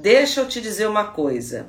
[0.00, 1.66] deixa eu te dizer uma coisa.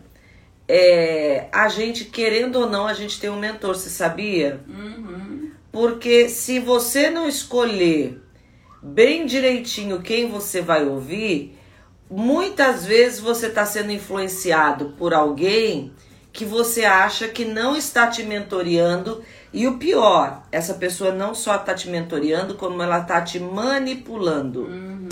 [0.68, 4.62] É, a gente, querendo ou não, a gente tem um mentor, você sabia?
[4.67, 5.52] Uhum.
[5.71, 8.21] Porque se você não escolher
[8.81, 11.57] bem direitinho quem você vai ouvir,
[12.09, 15.91] muitas vezes você está sendo influenciado por alguém
[16.32, 21.55] que você acha que não está te mentoreando e o pior, essa pessoa não só
[21.55, 24.66] está te mentoreando, como ela está te manipulando.
[24.66, 25.09] Uhum.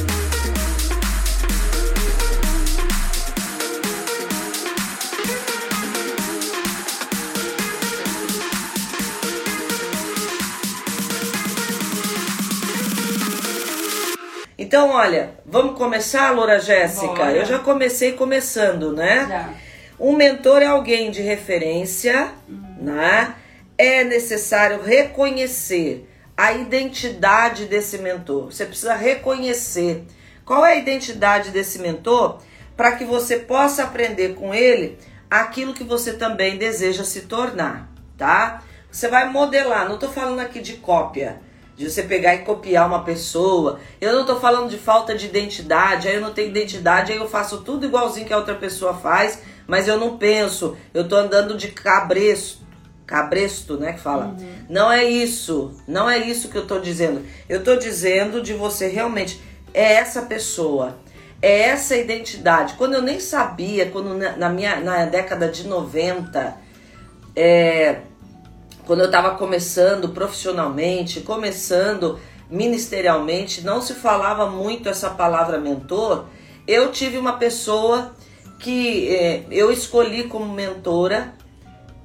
[14.68, 17.32] Então, olha, vamos começar, Loura Jéssica?
[17.32, 19.26] Eu já comecei começando, né?
[19.26, 19.50] Já.
[19.98, 22.34] Um mentor é alguém de referência,
[22.78, 23.34] né?
[23.78, 28.52] É necessário reconhecer a identidade desse mentor.
[28.52, 30.04] Você precisa reconhecer
[30.44, 32.42] qual é a identidade desse mentor
[32.76, 34.98] para que você possa aprender com ele
[35.32, 38.64] aquilo que você também deseja se tornar, tá?
[38.92, 41.40] Você vai modelar, não estou falando aqui de cópia,
[41.78, 43.80] de você pegar e copiar uma pessoa.
[44.02, 47.30] Eu não estou falando de falta de identidade, aí eu não tenho identidade, aí eu
[47.30, 51.56] faço tudo igualzinho que a outra pessoa faz, mas eu não penso, eu tô andando
[51.56, 52.66] de cabresto,
[53.06, 54.36] cabresto, né, que fala.
[54.68, 57.24] Não é isso, não é isso que eu tô dizendo.
[57.48, 59.40] Eu tô dizendo de você realmente
[59.72, 60.98] é essa pessoa,
[61.40, 62.74] é essa identidade.
[62.74, 66.58] Quando eu nem sabia, quando na, na minha na década de 90,
[67.36, 68.02] é,
[68.88, 72.18] quando eu estava começando profissionalmente, começando
[72.50, 76.26] ministerialmente, não se falava muito essa palavra mentor.
[76.66, 78.16] Eu tive uma pessoa
[78.58, 81.34] que é, eu escolhi como mentora,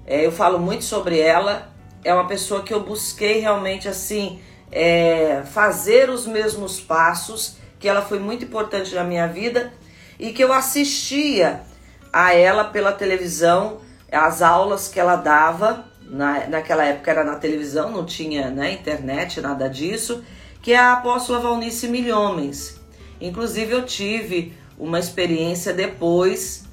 [0.04, 1.72] é, eu falo muito sobre ela.
[2.04, 4.40] É uma pessoa que eu busquei realmente assim
[4.72, 9.72] é, fazer os mesmos passos, que ela foi muito importante na minha vida
[10.18, 11.60] e que eu assistia
[12.12, 17.90] a ela pela televisão, as aulas que ela dava na, naquela época era na televisão,
[17.90, 20.22] não tinha né, internet, nada disso,
[20.60, 22.78] que é a apóstola Valnice Milhomens.
[23.18, 26.64] Inclusive eu tive uma experiência depois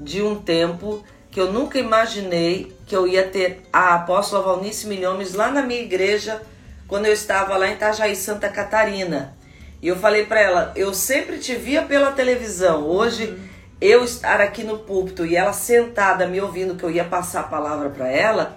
[0.00, 5.32] de um tempo que eu nunca imaginei que eu ia ter a apóstola Valnice Milhomens
[5.32, 6.42] lá na minha igreja,
[6.88, 9.36] quando eu estava lá em Itajaí, Santa Catarina.
[9.80, 13.38] E eu falei para ela, eu sempre te via pela televisão, hoje
[13.80, 17.44] eu estar aqui no púlpito e ela sentada me ouvindo que eu ia passar a
[17.44, 18.56] palavra para ela,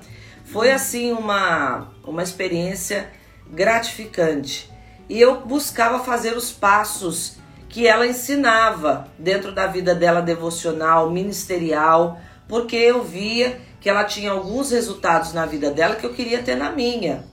[0.56, 3.10] foi assim uma, uma experiência
[3.52, 4.72] gratificante.
[5.10, 7.36] E eu buscava fazer os passos
[7.68, 12.18] que ela ensinava dentro da vida dela devocional, ministerial,
[12.48, 16.56] porque eu via que ela tinha alguns resultados na vida dela que eu queria ter
[16.56, 17.26] na minha.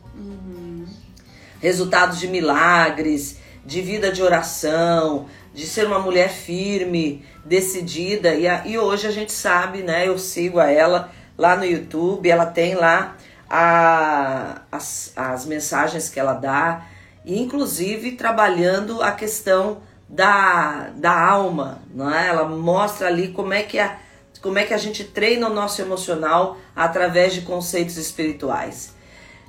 [1.60, 8.34] Resultados de milagres, de vida de oração, de ser uma mulher firme, decidida.
[8.34, 10.08] E, a- e hoje a gente sabe, né?
[10.08, 13.16] Eu sigo a ela lá no YouTube, ela tem lá
[13.50, 16.86] a- as, as mensagens que ela dá,
[17.26, 22.28] inclusive trabalhando a questão da, da alma, não é?
[22.28, 23.98] Ela mostra ali como é que a,
[24.40, 28.94] como é que a gente treina o nosso emocional através de conceitos espirituais.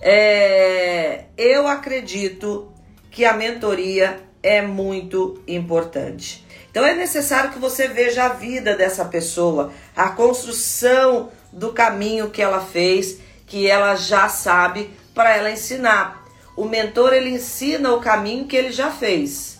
[0.01, 2.71] É, eu acredito
[3.11, 6.43] que a mentoria é muito importante.
[6.71, 12.41] Então é necessário que você veja a vida dessa pessoa, a construção do caminho que
[12.41, 16.25] ela fez, que ela já sabe para ela ensinar.
[16.55, 19.59] O mentor ele ensina o caminho que ele já fez,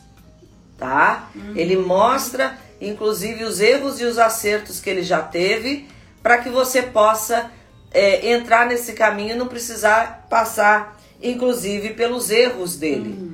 [0.77, 1.29] tá?
[1.55, 5.87] Ele mostra inclusive os erros e os acertos que ele já teve
[6.21, 7.49] para que você possa
[7.91, 13.33] é, entrar nesse caminho e não precisar passar inclusive pelos erros dele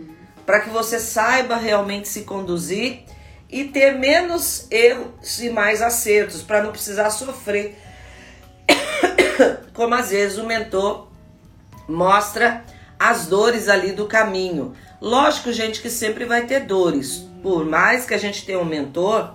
[0.50, 3.03] para que você saiba realmente se conduzir
[3.52, 7.78] e ter menos erros e mais acertos, para não precisar sofrer.
[9.73, 11.07] Como às vezes o mentor
[11.87, 12.63] mostra
[12.99, 14.75] as dores ali do caminho.
[15.01, 17.25] Lógico, gente, que sempre vai ter dores.
[17.41, 19.33] Por mais que a gente tenha um mentor,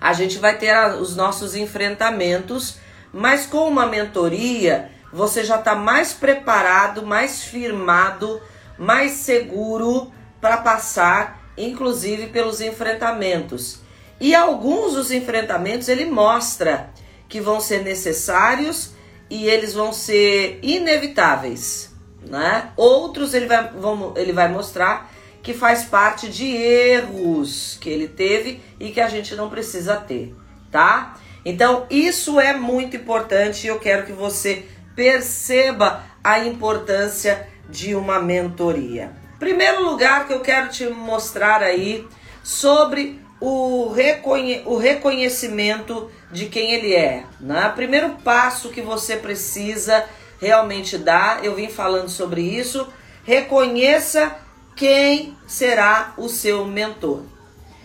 [0.00, 2.78] a gente vai ter os nossos enfrentamentos,
[3.12, 8.42] mas com uma mentoria você já está mais preparado, mais firmado,
[8.76, 13.80] mais seguro para passar, inclusive pelos enfrentamentos.
[14.20, 16.90] E alguns dos enfrentamentos ele mostra
[17.28, 18.92] que vão ser necessários
[19.30, 21.90] e eles vão ser inevitáveis,
[22.26, 22.70] né?
[22.76, 28.60] Outros ele vai, vão- ele vai mostrar que faz parte de erros que ele teve
[28.80, 30.34] e que a gente não precisa ter,
[30.70, 31.16] tá?
[31.44, 34.64] Então, isso é muito importante e eu quero que você
[34.96, 39.12] perceba a importância de uma mentoria.
[39.38, 42.06] Primeiro lugar que eu quero te mostrar aí
[42.42, 47.24] sobre o, reconhe o reconhecimento de quem ele é.
[47.40, 47.72] Né?
[47.74, 50.04] Primeiro passo que você precisa
[50.40, 52.86] realmente dar, eu vim falando sobre isso,
[53.24, 54.36] reconheça
[54.76, 57.22] quem será o seu mentor.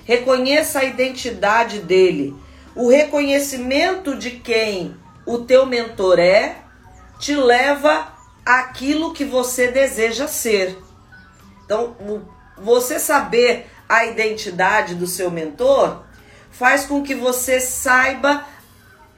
[0.06, 2.36] Reconheça a identidade dele.
[2.76, 6.58] O reconhecimento de quem o teu mentor é
[7.18, 8.14] te leva
[8.46, 10.78] àquilo que você deseja ser.
[11.66, 11.96] Então,
[12.58, 16.04] você saber a identidade do seu mentor
[16.54, 18.46] faz com que você saiba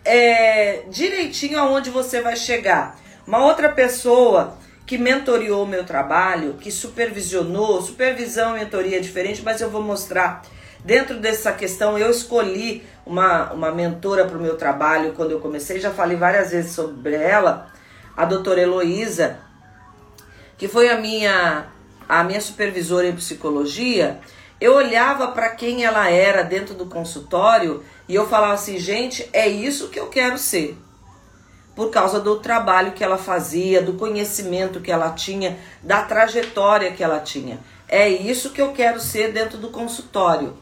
[0.04, 2.98] é, direitinho aonde você vai chegar.
[3.28, 9.42] Uma outra pessoa que mentoriou o meu trabalho, que supervisionou, supervisão e mentoria é diferente,
[9.44, 10.44] mas eu vou mostrar.
[10.84, 15.80] Dentro dessa questão, eu escolhi uma, uma mentora para o meu trabalho quando eu comecei,
[15.80, 17.68] já falei várias vezes sobre ela,
[18.16, 19.40] a doutora Heloísa,
[20.58, 21.66] que foi a minha,
[22.08, 24.20] a minha supervisora em psicologia.
[24.60, 29.48] Eu olhava para quem ela era dentro do consultório e eu falava assim, gente, é
[29.48, 30.78] isso que eu quero ser
[31.76, 37.04] por causa do trabalho que ela fazia, do conhecimento que ela tinha, da trajetória que
[37.04, 37.60] ela tinha.
[37.88, 40.56] É isso que eu quero ser dentro do consultório.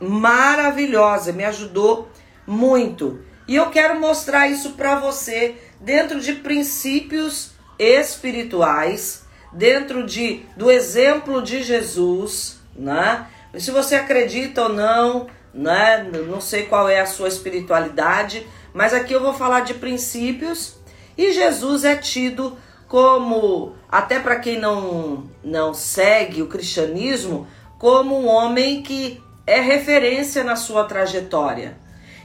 [0.00, 2.08] Maravilhosa, me ajudou
[2.46, 3.20] muito.
[3.46, 11.42] E eu quero mostrar isso para você dentro de princípios espirituais, dentro de do exemplo
[11.42, 13.26] de Jesus, né?
[13.58, 16.08] Se você acredita ou não, né?
[16.26, 20.76] Não sei qual é a sua espiritualidade, mas aqui eu vou falar de princípios
[21.16, 22.56] e Jesus é tido
[22.88, 27.46] como, até para quem não, não segue o cristianismo,
[27.78, 31.76] como um homem que é referência na sua trajetória.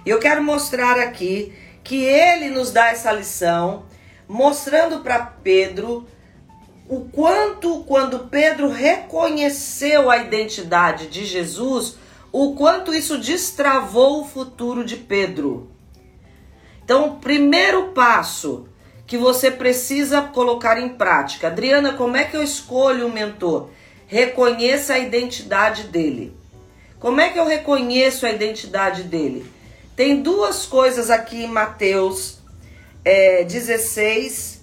[0.06, 1.54] E eu quero mostrar aqui
[1.84, 3.86] que ele nos dá essa lição,
[4.28, 6.08] mostrando para Pedro
[6.88, 11.98] o quanto, quando Pedro reconheceu a identidade de Jesus,
[12.32, 15.72] o quanto isso destravou o futuro de Pedro.
[16.84, 18.68] Então, o primeiro passo
[19.08, 21.48] que você precisa colocar em prática.
[21.48, 23.70] Adriana, como é que eu escolho o mentor?
[24.08, 26.36] Reconheça a identidade dele.
[27.00, 29.46] Como é que eu reconheço a identidade dele?
[29.96, 32.40] Tem duas coisas aqui em Mateus
[33.04, 34.55] é, 16,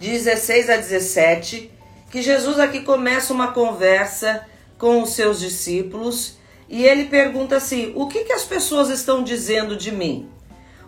[0.00, 1.70] 16 a 17,
[2.10, 4.46] que Jesus aqui começa uma conversa
[4.78, 6.36] com os seus discípulos
[6.68, 10.28] e ele pergunta assim: o que, que as pessoas estão dizendo de mim?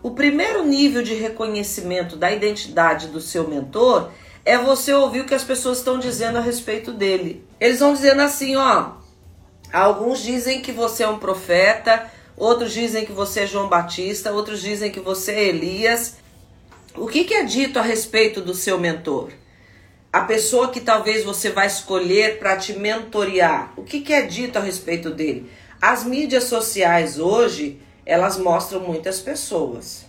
[0.03, 4.11] O primeiro nível de reconhecimento da identidade do seu mentor
[4.45, 7.45] é você ouvir o que as pessoas estão dizendo a respeito dele.
[7.61, 8.93] Eles vão dizendo assim, ó,
[9.73, 14.61] alguns dizem que você é um profeta, outros dizem que você é João Batista, outros
[14.61, 16.17] dizem que você é Elias.
[17.01, 19.31] O que, que é dito a respeito do seu mentor?
[20.13, 23.73] A pessoa que talvez você vai escolher para te mentorear.
[23.77, 25.49] O que, que é dito a respeito dele?
[25.81, 30.07] As mídias sociais hoje elas mostram muitas pessoas.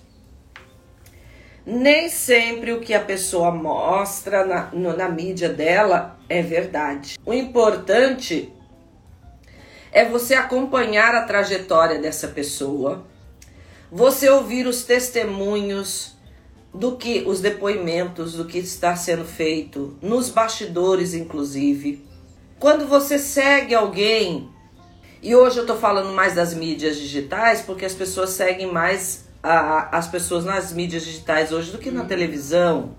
[1.65, 7.19] Nem sempre o que a pessoa mostra na, na mídia dela é verdade.
[7.23, 8.51] O importante
[9.91, 13.05] é você acompanhar a trajetória dessa pessoa,
[13.91, 16.17] você ouvir os testemunhos
[16.73, 22.05] do que os depoimentos do que está sendo feito nos bastidores inclusive.
[22.59, 24.49] Quando você segue alguém
[25.21, 29.97] e hoje eu estou falando mais das mídias digitais porque as pessoas seguem mais a,
[29.97, 32.07] as pessoas nas mídias digitais hoje do que na uhum.
[32.07, 32.95] televisão.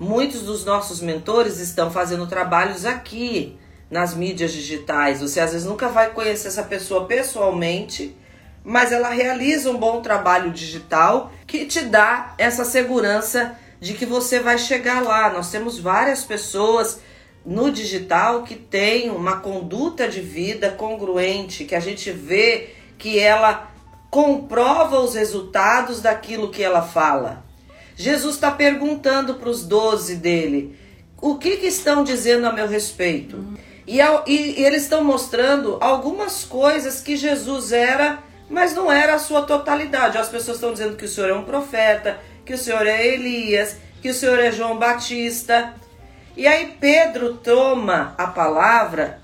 [0.00, 3.58] Muitos dos nossos mentores estão fazendo trabalhos aqui
[3.90, 5.20] nas mídias digitais.
[5.20, 8.14] Você às vezes nunca vai conhecer essa pessoa pessoalmente,
[8.68, 14.40] mas ela realiza um bom trabalho digital que te dá essa segurança de que você
[14.40, 15.32] vai chegar lá.
[15.32, 17.00] Nós temos várias pessoas
[17.46, 23.72] no digital que tem uma conduta de vida congruente, que a gente vê que ela
[24.10, 27.42] comprova os resultados daquilo que ela fala.
[27.96, 30.78] Jesus está perguntando para os doze dele:
[31.22, 33.36] o que, que, estão dizendo a meu respeito?
[33.36, 33.56] Uhum.
[33.86, 39.18] E, e, e eles estão mostrando algumas coisas que Jesus era, mas não era a
[39.18, 40.18] sua totalidade.
[40.18, 43.76] As pessoas estão dizendo que o Senhor é um profeta, que o Senhor é Elias,
[44.00, 45.74] que o Senhor é João Batista.
[46.36, 49.20] E aí Pedro toma a palavra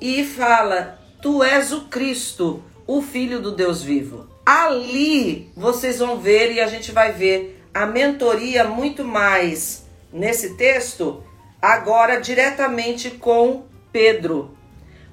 [0.00, 4.28] e fala: Tu és o Cristo, o Filho do Deus vivo.
[4.44, 11.22] Ali vocês vão ver e a gente vai ver a mentoria muito mais nesse texto,
[11.60, 14.57] agora diretamente com Pedro.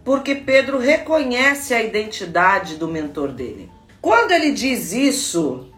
[0.05, 3.69] Porque Pedro reconhece a identidade do mentor dele.
[4.01, 5.69] Quando ele diz isso,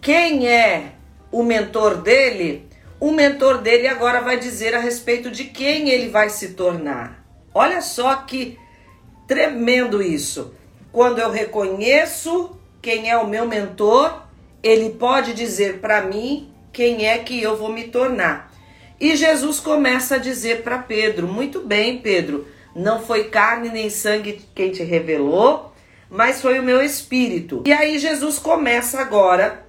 [0.00, 0.92] quem é
[1.32, 2.68] o mentor dele?
[3.00, 7.24] o mentor dele agora vai dizer a respeito de quem ele vai se tornar.
[7.54, 8.58] Olha só que
[9.26, 10.54] tremendo isso.
[10.90, 14.22] Quando eu reconheço quem é o meu mentor,
[14.62, 18.52] ele pode dizer para mim quem é que eu vou me tornar.
[19.00, 24.40] E Jesus começa a dizer para Pedro: Muito bem, Pedro, não foi carne nem sangue
[24.54, 25.72] quem te revelou,
[26.10, 27.62] mas foi o meu espírito.
[27.66, 29.66] E aí Jesus começa agora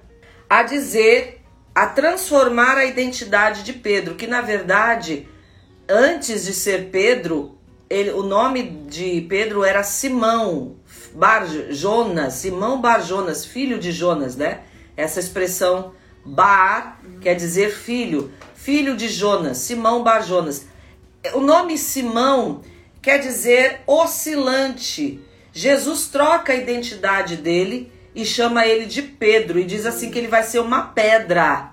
[0.48, 1.40] a dizer,
[1.74, 5.28] a transformar a identidade de Pedro, que na verdade,
[5.88, 10.76] antes de ser Pedro, ele, o nome de Pedro era Simão
[11.12, 14.60] Bar Jonas, Simão Bar Jonas, filho de Jonas, né?
[14.96, 15.92] Essa expressão
[16.24, 20.66] Bar quer dizer filho, filho de Jonas, Simão Bar Jonas.
[21.34, 22.62] O nome Simão
[23.02, 25.20] quer dizer oscilante.
[25.52, 30.28] Jesus troca a identidade dele e chama ele de Pedro e diz assim que ele
[30.28, 31.72] vai ser uma pedra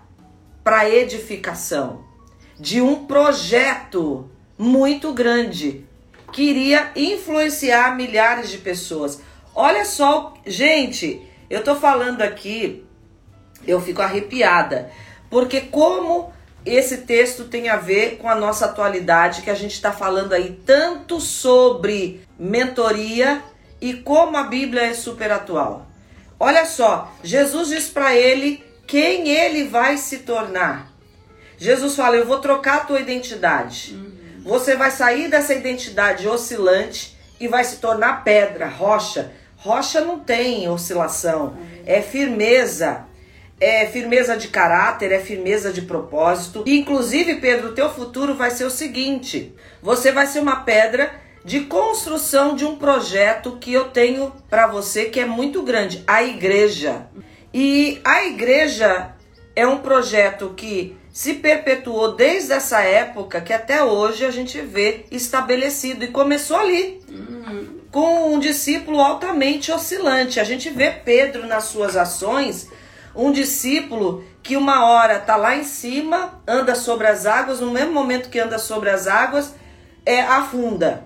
[0.64, 2.06] para edificação
[2.60, 5.86] de um projeto muito grande
[6.32, 9.22] que iria influenciar milhares de pessoas.
[9.54, 12.84] Olha só, gente, eu tô falando aqui,
[13.66, 14.92] eu fico arrepiada,
[15.30, 16.34] porque como
[16.68, 20.60] esse texto tem a ver com a nossa atualidade, que a gente está falando aí
[20.66, 23.42] tanto sobre mentoria
[23.80, 25.88] e como a Bíblia é super atual.
[26.40, 30.92] Olha só, Jesus diz para ele quem ele vai se tornar.
[31.58, 33.94] Jesus fala: Eu vou trocar a tua identidade.
[33.94, 34.44] Uhum.
[34.44, 39.32] Você vai sair dessa identidade oscilante e vai se tornar pedra, rocha.
[39.58, 41.84] Rocha não tem oscilação, uhum.
[41.86, 43.07] é firmeza
[43.60, 46.64] é firmeza de caráter, é firmeza de propósito.
[46.66, 51.12] E, inclusive, Pedro, o teu futuro vai ser o seguinte: você vai ser uma pedra
[51.44, 56.22] de construção de um projeto que eu tenho para você que é muito grande, a
[56.24, 57.08] igreja.
[57.54, 59.16] E a igreja
[59.56, 65.06] é um projeto que se perpetuou desde essa época que até hoje a gente vê
[65.10, 67.02] estabelecido e começou ali.
[67.10, 67.80] Uhum.
[67.90, 70.40] Com um discípulo altamente oscilante.
[70.40, 72.68] A gente vê Pedro nas suas ações
[73.18, 77.92] um discípulo que uma hora está lá em cima, anda sobre as águas, no mesmo
[77.92, 79.56] momento que anda sobre as águas,
[80.06, 81.06] é, afunda.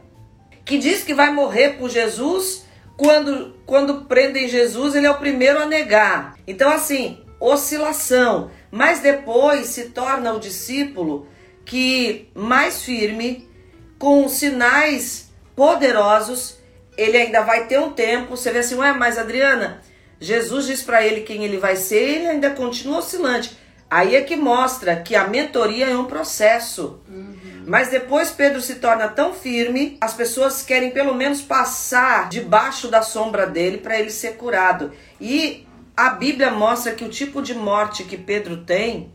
[0.66, 2.66] Que diz que vai morrer por Jesus,
[2.98, 6.36] quando, quando prendem Jesus, ele é o primeiro a negar.
[6.46, 8.52] Então, assim, oscilação.
[8.70, 11.28] Mas depois se torna o discípulo
[11.66, 13.50] que mais firme,
[13.98, 16.58] com sinais poderosos,
[16.98, 18.36] ele ainda vai ter um tempo.
[18.36, 19.82] Você vê assim, ué, mas Adriana,
[20.22, 23.58] Jesus diz para ele quem ele vai ser, ele ainda continua oscilante.
[23.90, 27.02] Aí é que mostra que a mentoria é um processo.
[27.10, 27.64] Uhum.
[27.66, 33.02] Mas depois Pedro se torna tão firme, as pessoas querem pelo menos passar debaixo da
[33.02, 34.92] sombra dele para ele ser curado.
[35.20, 39.12] E a Bíblia mostra que o tipo de morte que Pedro tem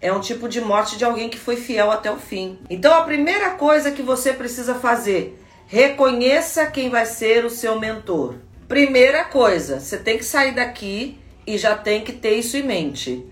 [0.00, 2.58] é um tipo de morte de alguém que foi fiel até o fim.
[2.68, 8.36] Então a primeira coisa que você precisa fazer, reconheça quem vai ser o seu mentor.
[8.70, 13.26] Primeira coisa, você tem que sair daqui e já tem que ter isso em mente.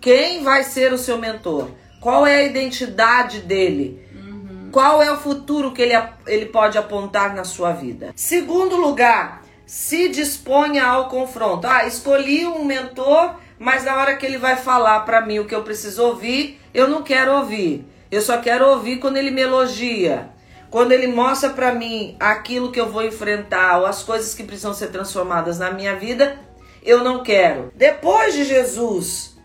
[0.00, 1.72] Quem vai ser o seu mentor?
[2.00, 4.00] Qual é a identidade dele?
[4.14, 4.68] Uhum.
[4.70, 8.12] Qual é o futuro que ele, ele pode apontar na sua vida?
[8.14, 11.66] Segundo lugar, se disponha ao confronto.
[11.66, 15.56] Ah, escolhi um mentor, mas na hora que ele vai falar para mim o que
[15.56, 17.84] eu preciso ouvir, eu não quero ouvir.
[18.12, 20.37] Eu só quero ouvir quando ele me elogia.
[20.70, 24.74] Quando ele mostra para mim aquilo que eu vou enfrentar ou as coisas que precisam
[24.74, 26.38] ser transformadas na minha vida,
[26.82, 27.72] eu não quero.
[27.74, 29.36] Depois de Jesus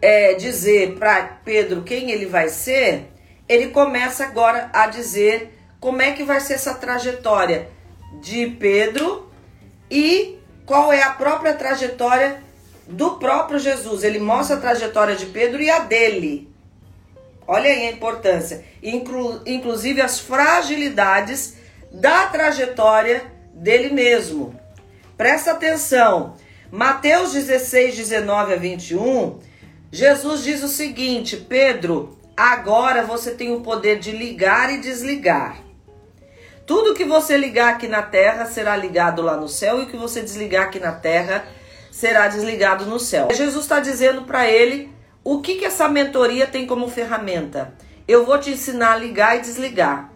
[0.00, 3.10] é, dizer para Pedro quem ele vai ser,
[3.48, 7.68] ele começa agora a dizer como é que vai ser essa trajetória
[8.20, 9.30] de Pedro
[9.90, 12.42] e qual é a própria trajetória
[12.86, 14.04] do próprio Jesus.
[14.04, 16.52] Ele mostra a trajetória de Pedro e a dele.
[17.48, 18.62] Olha aí a importância.
[18.82, 21.54] Inclu, inclusive as fragilidades
[21.90, 23.24] da trajetória
[23.54, 24.54] dele mesmo.
[25.16, 26.34] Presta atenção.
[26.70, 29.38] Mateus 16, 19 a 21,
[29.90, 35.56] Jesus diz o seguinte: Pedro, agora você tem o poder de ligar e desligar.
[36.66, 39.96] Tudo que você ligar aqui na terra será ligado lá no céu, e o que
[39.96, 41.46] você desligar aqui na terra
[41.90, 43.28] será desligado no céu.
[43.32, 44.97] Jesus está dizendo para ele
[45.30, 47.74] o que, que essa mentoria tem como ferramenta?
[48.08, 50.10] Eu vou te ensinar a ligar e desligar.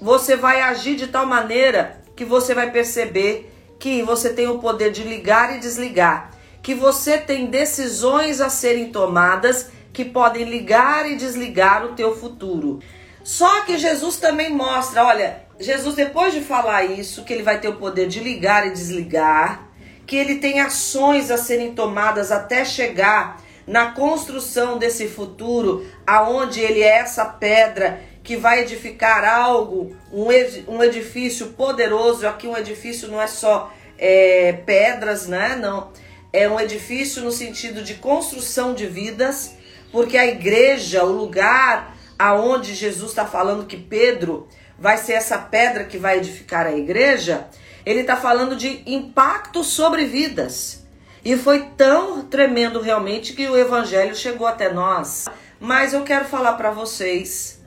[0.00, 4.92] Você vai agir de tal maneira que você vai perceber que você tem o poder
[4.92, 6.30] de ligar e desligar,
[6.62, 12.80] que você tem decisões a serem tomadas que podem ligar e desligar o teu futuro.
[13.22, 17.68] Só que Jesus também mostra, olha, Jesus depois de falar isso, que ele vai ter
[17.68, 19.68] o poder de ligar e desligar,
[20.06, 26.80] que ele tem ações a serem tomadas até chegar na construção desse futuro, aonde ele
[26.80, 32.26] é essa pedra que vai edificar algo, um edifício poderoso.
[32.26, 35.54] Aqui um edifício não é só é, pedras, né?
[35.54, 35.92] Não.
[36.32, 39.54] É um edifício no sentido de construção de vidas,
[39.92, 44.48] porque a igreja, o lugar aonde Jesus está falando que Pedro
[44.78, 47.46] vai ser essa pedra que vai edificar a igreja,
[47.84, 50.87] ele está falando de impacto sobre vidas.
[51.24, 55.26] E foi tão tremendo realmente que o evangelho chegou até nós.
[55.60, 57.58] Mas eu quero falar para vocês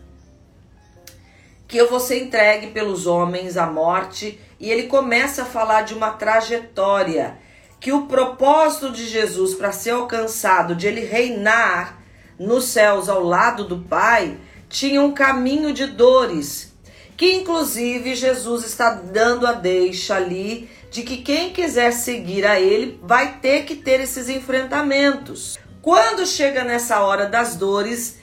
[1.72, 5.93] que eu vou ser entregue pelos homens à morte, e ele começa a falar de
[5.93, 7.38] uma trajetória,
[7.79, 12.03] que o propósito de Jesus para ser alcançado, de ele reinar
[12.38, 16.74] nos céus ao lado do Pai, tinha um caminho de dores,
[17.15, 23.00] que inclusive Jesus está dando a deixa ali de que quem quiser seguir a ele
[23.01, 25.57] vai ter que ter esses enfrentamentos.
[25.81, 28.19] Quando chega nessa hora das dores,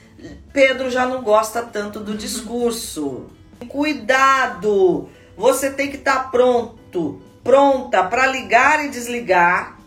[0.53, 3.31] Pedro já não gosta tanto do discurso.
[3.69, 5.09] Cuidado!
[5.35, 9.79] Você tem que estar tá pronto, pronta para ligar e desligar,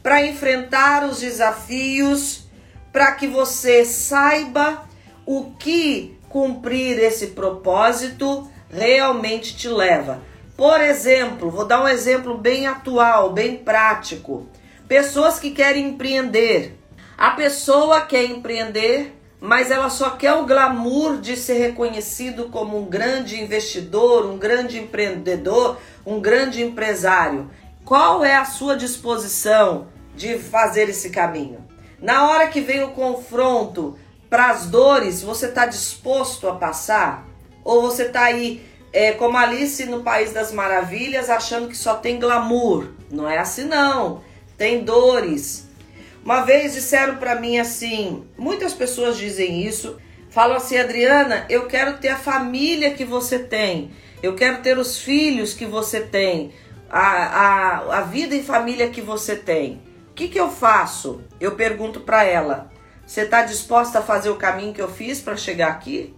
[0.00, 2.44] para enfrentar os desafios,
[2.92, 4.88] para que você saiba
[5.26, 10.27] o que cumprir esse propósito realmente te leva.
[10.58, 14.46] Por exemplo, vou dar um exemplo bem atual, bem prático.
[14.86, 16.76] Pessoas que querem empreender.
[17.16, 22.86] A pessoa quer empreender mas ela só quer o glamour de ser reconhecido como um
[22.86, 27.48] grande investidor, um grande empreendedor, um grande empresário.
[27.84, 29.86] Qual é a sua disposição
[30.16, 31.64] de fazer esse caminho?
[32.00, 33.96] Na hora que vem o confronto
[34.28, 37.24] para as dores, você está disposto a passar?
[37.64, 42.18] Ou você está aí é, como Alice no País das Maravilhas, achando que só tem
[42.18, 42.88] glamour?
[43.10, 44.22] Não é assim não.
[44.56, 45.68] Tem dores,
[46.28, 49.96] uma vez disseram para mim assim, muitas pessoas dizem isso,
[50.28, 53.92] falam assim, Adriana, eu quero ter a família que você tem,
[54.22, 56.52] eu quero ter os filhos que você tem,
[56.90, 59.80] a, a, a vida em família que você tem.
[60.10, 61.22] O que, que eu faço?
[61.40, 62.70] Eu pergunto para ela,
[63.06, 66.14] você está disposta a fazer o caminho que eu fiz para chegar aqui?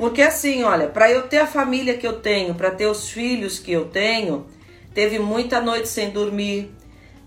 [0.00, 3.58] Porque assim, olha, para eu ter a família que eu tenho, para ter os filhos
[3.58, 4.46] que eu tenho,
[4.94, 6.74] teve muita noite sem dormir,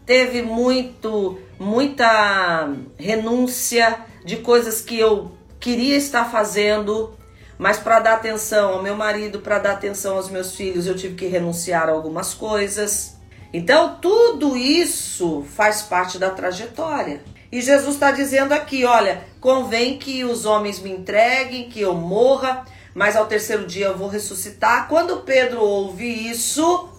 [0.07, 7.13] teve muito muita renúncia de coisas que eu queria estar fazendo,
[7.59, 11.13] mas para dar atenção ao meu marido, para dar atenção aos meus filhos, eu tive
[11.13, 13.17] que renunciar a algumas coisas.
[13.53, 17.21] Então, tudo isso faz parte da trajetória.
[17.54, 22.66] E Jesus está dizendo aqui: olha, convém que os homens me entreguem, que eu morra,
[22.96, 24.88] mas ao terceiro dia eu vou ressuscitar.
[24.88, 26.89] Quando Pedro ouve isso,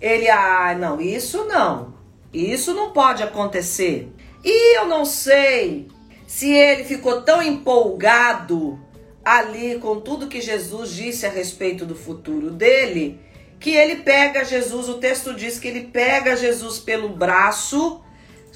[0.00, 1.94] ele, ah, não, isso não.
[2.34, 4.12] Isso não pode acontecer.
[4.42, 5.86] E eu não sei
[6.26, 8.80] se ele ficou tão empolgado
[9.24, 13.20] ali com tudo que Jesus disse a respeito do futuro dele,
[13.60, 18.02] que ele pega Jesus, o texto diz que ele pega Jesus pelo braço,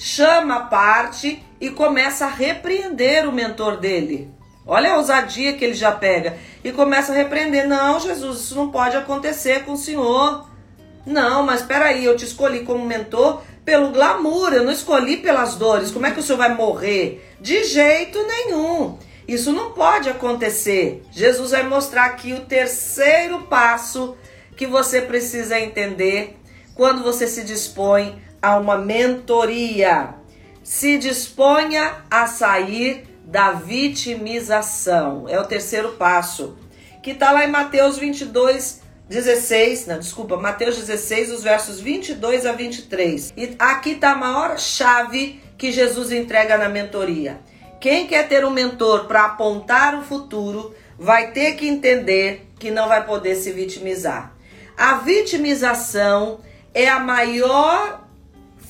[0.00, 4.30] chama a parte e começa a repreender o mentor dele.
[4.66, 7.68] Olha a ousadia que ele já pega e começa a repreender.
[7.68, 10.48] Não, Jesus, isso não pode acontecer com o senhor.
[11.04, 15.56] Não, mas espera aí, eu te escolhi como mentor pelo glamour, eu não escolhi pelas
[15.56, 15.90] dores.
[15.90, 17.22] Como é que o senhor vai morrer?
[17.38, 18.98] De jeito nenhum.
[19.28, 21.02] Isso não pode acontecer.
[21.12, 24.16] Jesus vai mostrar aqui o terceiro passo
[24.56, 26.38] que você precisa entender
[26.74, 30.14] quando você se dispõe a uma mentoria.
[30.62, 35.28] Se disponha a sair da vitimização.
[35.28, 36.56] É o terceiro passo,
[37.02, 42.52] que está lá em Mateus 22, 16, não, desculpa, Mateus 16, os versos 22 a
[42.52, 43.32] 23.
[43.36, 47.40] E aqui está a maior chave que Jesus entrega na mentoria.
[47.80, 52.88] Quem quer ter um mentor para apontar o futuro vai ter que entender que não
[52.88, 54.34] vai poder se vitimizar.
[54.76, 56.40] A vitimização
[56.74, 58.09] é a maior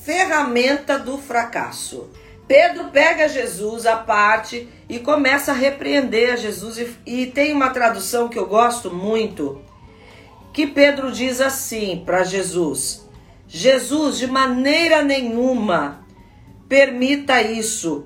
[0.03, 2.09] ferramenta do fracasso.
[2.47, 6.77] Pedro pega Jesus à parte e começa a repreender a Jesus.
[6.77, 9.61] E, e tem uma tradução que eu gosto muito,
[10.51, 13.07] que Pedro diz assim para Jesus:
[13.47, 16.05] Jesus, de maneira nenhuma
[16.67, 18.05] permita isso.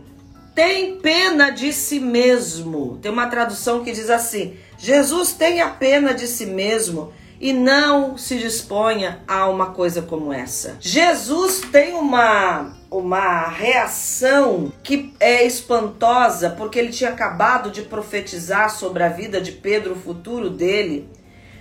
[0.54, 2.98] Tem pena de si mesmo.
[3.02, 8.38] Tem uma tradução que diz assim: Jesus tenha pena de si mesmo e não se
[8.38, 10.78] disponha a uma coisa como essa.
[10.80, 19.04] Jesus tem uma uma reação que é espantosa, porque ele tinha acabado de profetizar sobre
[19.04, 21.10] a vida de Pedro, o futuro dele.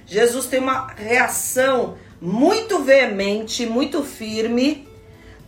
[0.07, 4.87] Jesus tem uma reação muito veemente, muito firme,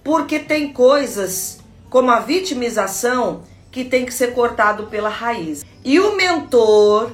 [0.03, 5.65] porque tem coisas como a vitimização que tem que ser cortado pela raiz.
[5.85, 7.13] E o mentor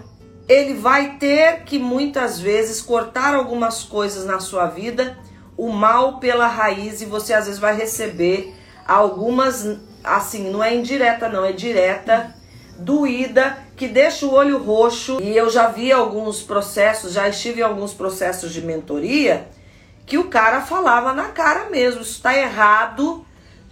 [0.48, 5.18] ele vai ter que muitas vezes cortar algumas coisas na sua vida,
[5.56, 8.54] o mal pela raiz, e você às vezes vai receber
[8.86, 12.34] algumas, assim, não é indireta, não, é direta,
[12.78, 15.20] doída, que deixa o olho roxo.
[15.20, 19.48] E eu já vi alguns processos, já estive em alguns processos de mentoria,
[20.04, 23.24] que o cara falava na cara mesmo: isso tá errado,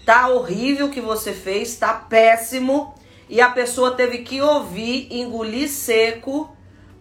[0.06, 2.94] tá horrível o que você fez, tá péssimo.
[3.28, 6.50] E a pessoa teve que ouvir, engolir seco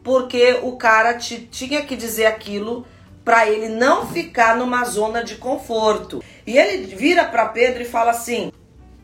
[0.03, 2.85] porque o cara te, tinha que dizer aquilo
[3.23, 6.23] para ele não ficar numa zona de conforto.
[6.47, 8.51] E ele vira para Pedro e fala assim: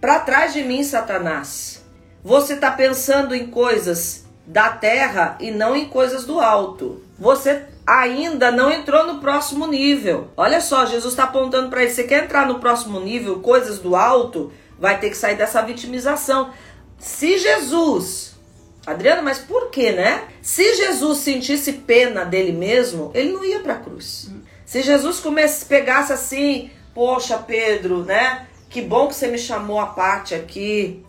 [0.02, 1.86] "Para trás de mim, Satanás.
[2.24, 7.04] Você está pensando em coisas da terra e não em coisas do alto.
[7.18, 10.30] Você ainda não entrou no próximo nível.
[10.36, 13.96] Olha só, Jesus está apontando para ele: você quer entrar no próximo nível, coisas do
[13.96, 16.52] alto, vai ter que sair dessa vitimização.
[16.98, 18.35] Se Jesus
[18.86, 20.26] Adriano, mas por que, né?
[20.42, 24.30] Se Jesus sentisse pena dele mesmo, ele não ia para a cruz.
[24.66, 28.48] Se Jesus comece, pegasse assim, poxa, Pedro, né?
[28.70, 31.04] Que bom que você me chamou a parte aqui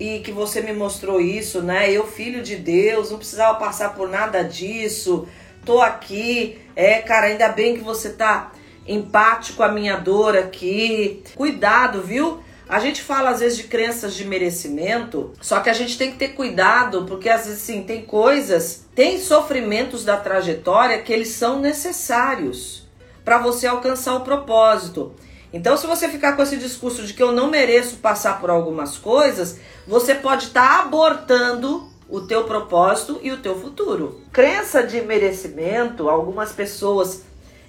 [0.00, 1.90] e que você me mostrou isso, né?
[1.90, 5.26] Eu, filho de Deus, não precisava passar por nada disso.
[5.64, 8.52] Tô aqui, é, cara, ainda bem que você tá
[8.86, 11.22] empático com a minha dor aqui.
[11.34, 12.42] Cuidado, viu?
[12.68, 16.18] A gente fala às vezes de crenças de merecimento, só que a gente tem que
[16.18, 21.58] ter cuidado, porque às vezes sim, tem coisas, tem sofrimentos da trajetória que eles são
[21.60, 22.86] necessários
[23.24, 25.14] para você alcançar o propósito.
[25.50, 28.98] Então, se você ficar com esse discurso de que eu não mereço passar por algumas
[28.98, 34.20] coisas, você pode estar tá abortando o teu propósito e o teu futuro.
[34.30, 37.22] Crença de merecimento, algumas pessoas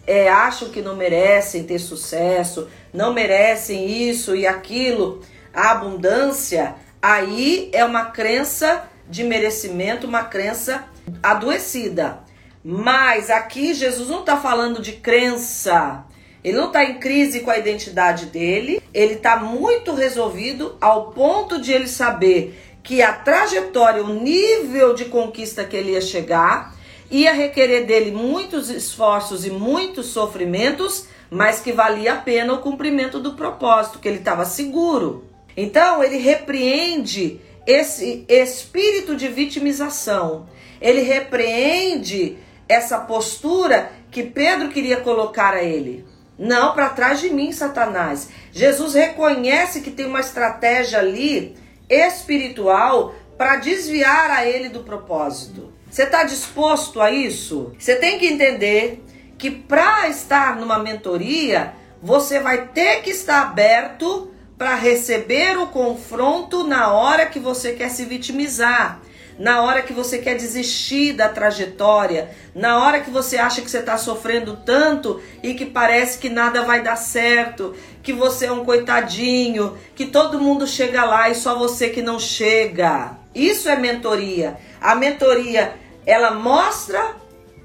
[0.05, 5.21] é, acham que não merecem ter sucesso, não merecem isso e aquilo,
[5.53, 10.85] a abundância, aí é uma crença de merecimento, uma crença
[11.21, 12.19] adoecida.
[12.63, 16.05] Mas aqui Jesus não está falando de crença.
[16.43, 18.81] Ele não está em crise com a identidade dele.
[18.93, 25.05] Ele está muito resolvido ao ponto de ele saber que a trajetória, o nível de
[25.05, 26.75] conquista que ele ia chegar,
[27.12, 33.19] ia requerer dele muitos esforços e muitos sofrimentos, mas que valia a pena o cumprimento
[33.19, 35.26] do propósito, que ele estava seguro.
[35.56, 40.48] Então, ele repreende esse espírito de vitimização.
[40.82, 46.06] Ele repreende essa postura que Pedro queria colocar a ele.
[46.38, 48.30] Não para trás de mim, Satanás.
[48.52, 51.56] Jesus reconhece que tem uma estratégia ali
[51.89, 55.74] espiritual para desviar a ele do propósito.
[55.89, 57.73] Você está disposto a isso?
[57.80, 59.04] Você tem que entender
[59.38, 66.63] que para estar numa mentoria, você vai ter que estar aberto para receber o confronto
[66.63, 69.02] na hora que você quer se vitimizar,
[69.39, 73.80] na hora que você quer desistir da trajetória, na hora que você acha que você
[73.80, 77.73] está sofrendo tanto e que parece que nada vai dar certo,
[78.04, 82.19] que você é um coitadinho, que todo mundo chega lá e só você que não
[82.19, 83.18] chega.
[83.34, 84.58] Isso é mentoria.
[84.82, 87.15] A mentoria, ela mostra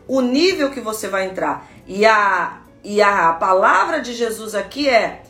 [0.06, 1.66] o nível que você vai entrar.
[1.86, 5.22] E a, e a palavra de Jesus aqui é: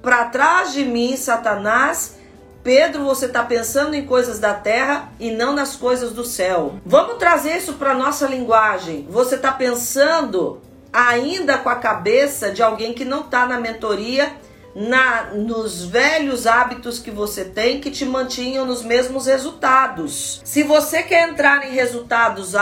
[0.00, 2.20] para trás de mim, Satanás.
[2.62, 6.74] Pedro, você está pensando em coisas da terra e não nas coisas do céu.
[6.86, 9.04] Vamos trazer isso para nossa linguagem.
[9.10, 14.32] Você está pensando ainda com a cabeça de alguém que não está na mentoria
[14.74, 20.40] na nos velhos hábitos que você tem que te mantinham nos mesmos resultados.
[20.44, 22.54] Se você quer entrar em resultados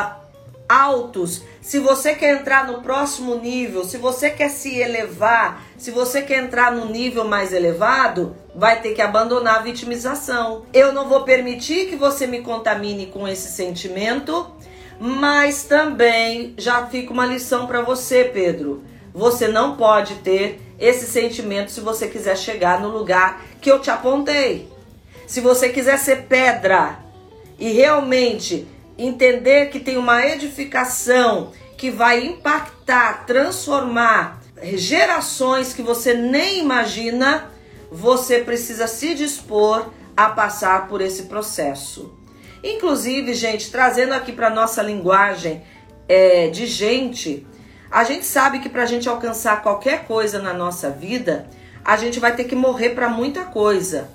[0.69, 6.23] altos, se você quer entrar no próximo nível, se você quer se elevar, se você
[6.23, 10.65] quer entrar no nível mais elevado, vai ter que abandonar a vitimização.
[10.73, 14.51] Eu não vou permitir que você me contamine com esse sentimento,
[14.99, 18.83] mas também já fica uma lição para você, Pedro.
[19.13, 23.91] Você não pode ter esse sentimento se você quiser chegar no lugar que eu te
[23.91, 24.69] apontei.
[25.27, 26.99] Se você quiser ser pedra
[27.59, 28.67] e realmente
[28.97, 34.41] entender que tem uma edificação que vai impactar, transformar
[34.75, 37.51] gerações que você nem imagina,
[37.91, 42.15] você precisa se dispor a passar por esse processo.
[42.63, 45.63] Inclusive, gente, trazendo aqui para nossa linguagem
[46.09, 47.47] é, de gente,
[47.91, 51.47] a gente sabe que para a gente alcançar qualquer coisa na nossa vida,
[51.85, 54.09] a gente vai ter que morrer para muita coisa.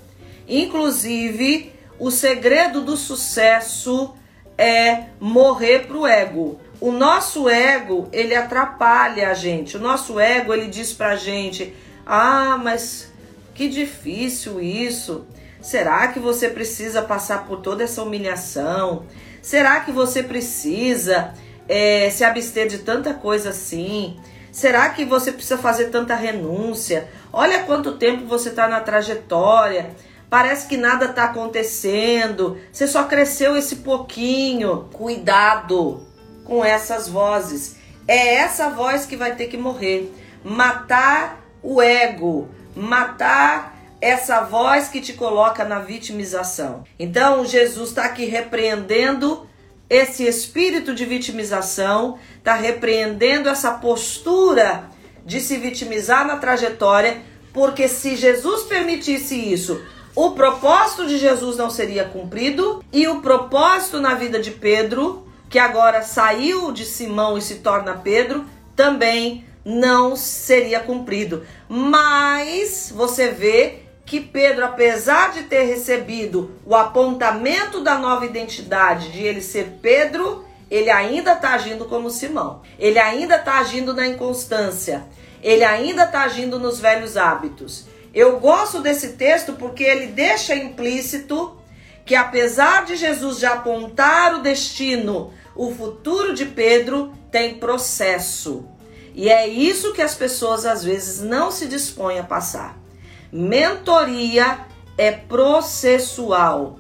[0.48, 4.14] Inclusive, o segredo do sucesso
[4.58, 6.60] é morrer para o ego.
[6.80, 9.76] O nosso ego, ele atrapalha a gente.
[9.76, 13.12] O nosso ego, ele diz para a gente: ah, mas
[13.54, 15.26] que difícil isso.
[15.62, 19.06] Será que você precisa passar por toda essa humilhação?
[19.42, 21.34] Será que você precisa
[21.68, 24.20] é, se abster de tanta coisa assim?
[24.52, 27.10] Será que você precisa fazer tanta renúncia?
[27.32, 29.92] Olha quanto tempo você está na trajetória.
[30.30, 32.58] Parece que nada está acontecendo.
[32.72, 34.88] Você só cresceu esse pouquinho.
[34.94, 36.06] Cuidado
[36.46, 37.76] com essas vozes.
[38.08, 40.14] É essa voz que vai ter que morrer.
[40.44, 46.84] Matar o ego, matar essa voz que te coloca na vitimização.
[47.00, 49.48] Então, Jesus está aqui repreendendo
[49.90, 54.90] esse espírito de vitimização, está repreendendo essa postura
[55.26, 57.22] de se vitimizar na trajetória,
[57.54, 59.82] porque se Jesus permitisse isso,
[60.16, 65.60] o propósito de Jesus não seria cumprido e o propósito na vida de Pedro, que
[65.60, 68.46] agora saiu de Simão e se torna Pedro,
[68.76, 71.44] também não seria cumprido.
[71.68, 79.24] Mas você vê que Pedro, apesar de ter recebido o apontamento da nova identidade de
[79.24, 82.62] ele ser Pedro, ele ainda está agindo como Simão.
[82.78, 85.06] Ele ainda está agindo na inconstância.
[85.42, 87.86] Ele ainda está agindo nos velhos hábitos.
[88.14, 91.58] Eu gosto desse texto porque ele deixa implícito
[92.06, 98.66] que, apesar de Jesus já apontar o destino, o futuro de Pedro tem processo.
[99.16, 102.85] E é isso que as pessoas às vezes não se dispõem a passar.
[103.36, 104.60] Mentoria
[104.98, 106.80] é processual.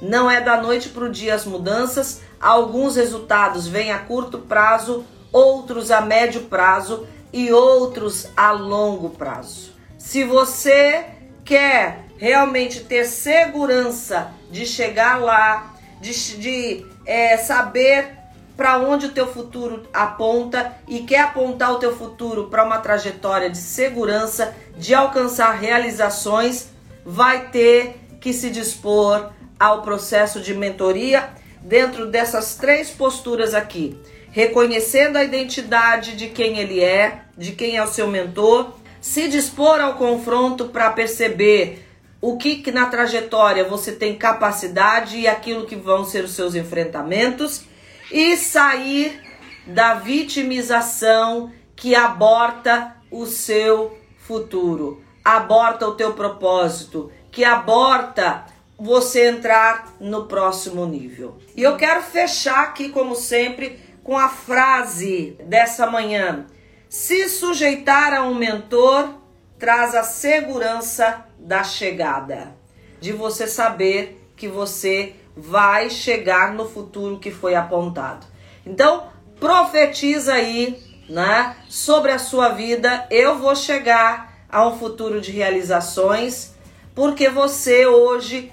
[0.00, 2.20] Não é da noite para o dia as mudanças.
[2.40, 9.72] Alguns resultados vêm a curto prazo, outros a médio prazo e outros a longo prazo.
[9.98, 11.06] Se você
[11.44, 18.16] quer realmente ter segurança de chegar lá, de, de é, saber
[18.56, 23.50] para onde o teu futuro aponta e quer apontar o teu futuro para uma trajetória
[23.50, 26.68] de segurança, de alcançar realizações,
[27.04, 31.28] vai ter que se dispor ao processo de mentoria
[31.60, 33.98] dentro dessas três posturas aqui,
[34.30, 39.80] reconhecendo a identidade de quem ele é, de quem é o seu mentor, se dispor
[39.80, 41.84] ao confronto para perceber
[42.20, 46.54] o que, que na trajetória você tem capacidade e aquilo que vão ser os seus
[46.54, 47.64] enfrentamentos
[48.10, 49.20] e sair
[49.66, 58.46] da vitimização que aborta o seu futuro, aborta o teu propósito, que aborta
[58.78, 61.36] você entrar no próximo nível.
[61.54, 66.46] E eu quero fechar aqui, como sempre, com a frase dessa manhã:
[66.88, 69.14] se sujeitar a um mentor
[69.58, 72.54] traz a segurança da chegada,
[73.00, 78.26] de você saber que você vai chegar no futuro que foi apontado.
[78.64, 83.06] Então, profetiza aí, né, sobre a sua vida.
[83.10, 86.54] Eu vou chegar a um futuro de realizações,
[86.94, 88.50] porque você hoje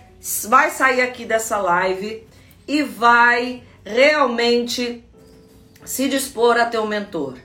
[0.47, 2.27] vai sair aqui dessa live
[2.67, 5.03] e vai realmente
[5.85, 7.35] se dispor a ter um mentor,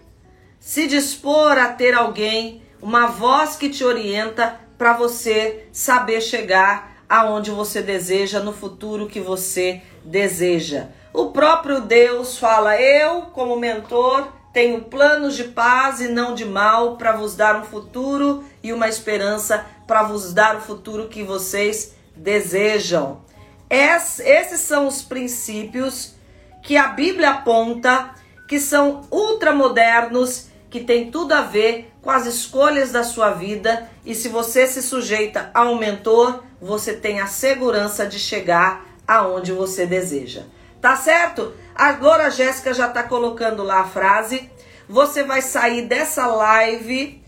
[0.60, 7.50] se dispor a ter alguém, uma voz que te orienta para você saber chegar aonde
[7.50, 10.88] você deseja, no futuro que você deseja.
[11.12, 16.96] O próprio Deus fala: Eu, como mentor, tenho planos de paz e não de mal
[16.96, 21.94] para vos dar um futuro e uma esperança para vos dar o futuro que vocês
[22.14, 23.22] desejam.
[23.70, 26.14] Esses são os princípios
[26.62, 28.14] que a Bíblia aponta,
[28.46, 33.88] que são ultramodernos, que tem tudo a ver com as escolhas da sua vida.
[34.04, 39.52] E se você se sujeita a um mentor, você tem a segurança de chegar aonde
[39.52, 40.42] você deseja.
[40.80, 41.54] Tá certo?
[41.74, 44.50] Agora a Jéssica já tá colocando lá a frase.
[44.88, 47.22] Você vai sair dessa live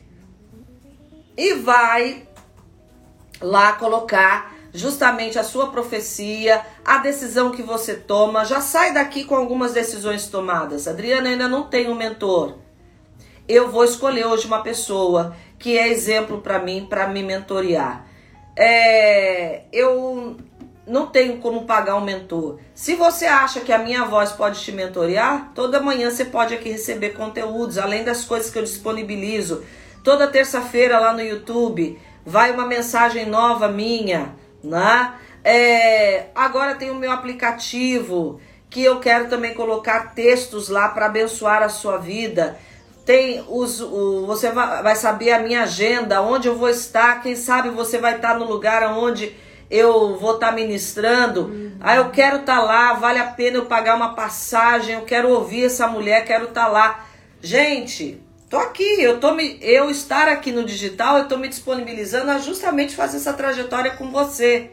[1.37, 2.29] e vai
[3.41, 8.45] lá colocar justamente a sua profecia, a decisão que você toma.
[8.45, 10.87] Já sai daqui com algumas decisões tomadas.
[10.87, 12.59] Adriana ainda não tem um mentor.
[13.49, 18.10] Eu vou escolher hoje uma pessoa que é exemplo para mim, para me mentorear
[18.57, 20.37] é, eu
[20.87, 22.59] não tenho como pagar um mentor.
[22.75, 26.71] Se você acha que a minha voz pode te mentorear, toda manhã você pode aqui
[26.71, 29.65] receber conteúdos, além das coisas que eu disponibilizo.
[30.03, 35.15] Toda terça-feira lá no YouTube vai uma mensagem nova minha, né?
[35.45, 41.63] É, agora tem o meu aplicativo que eu quero também colocar textos lá para abençoar
[41.63, 42.59] a sua vida
[43.11, 47.69] tem os, o, você vai, saber a minha agenda, onde eu vou estar, quem sabe
[47.69, 49.35] você vai estar no lugar onde
[49.69, 51.47] eu vou estar ministrando.
[51.47, 51.73] Uhum.
[51.81, 55.65] Ah, eu quero estar lá, vale a pena eu pagar uma passagem, eu quero ouvir
[55.65, 57.05] essa mulher, quero estar lá.
[57.43, 62.31] Gente, tô aqui, eu tô me, eu estar aqui no digital, eu tô me disponibilizando
[62.31, 64.71] a justamente fazer essa trajetória com você.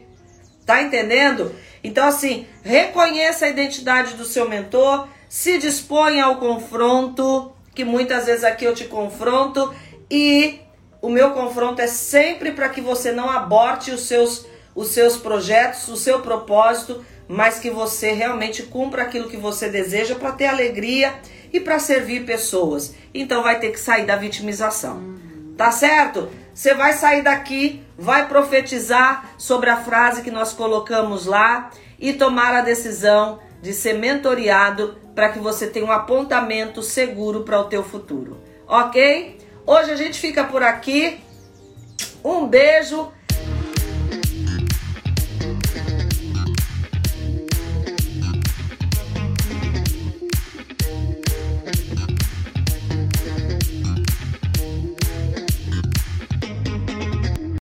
[0.64, 1.52] Tá entendendo?
[1.82, 8.42] Então, assim, reconheça a identidade do seu mentor, se disponha ao confronto, que muitas vezes
[8.42, 9.72] aqui eu te confronto,
[10.10, 10.58] e
[11.00, 15.86] o meu confronto é sempre para que você não aborte os seus, os seus projetos,
[15.86, 21.14] o seu propósito, mas que você realmente cumpra aquilo que você deseja para ter alegria
[21.52, 22.96] e para servir pessoas.
[23.14, 25.00] Então vai ter que sair da vitimização.
[25.56, 26.28] Tá certo?
[26.52, 32.52] Você vai sair daqui, vai profetizar sobre a frase que nós colocamos lá e tomar
[32.56, 37.82] a decisão de ser mentoriado para que você tenha um apontamento seguro para o teu
[37.82, 38.40] futuro.
[38.66, 39.38] OK?
[39.66, 41.20] Hoje a gente fica por aqui.
[42.24, 43.12] Um beijo